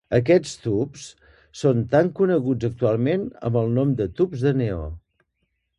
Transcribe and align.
Aquests 0.17 0.53
tubs 0.61 1.03
són 1.59 1.83
coneguts 2.21 2.69
actualment 2.71 3.29
amb 3.51 3.61
el 3.63 3.71
nom 3.79 3.95
de 4.03 4.13
tubs 4.21 4.49
de 4.49 4.57
neó. 4.63 4.91